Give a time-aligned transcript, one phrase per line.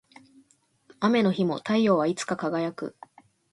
[0.99, 2.95] 雨の日も太陽はいつか輝く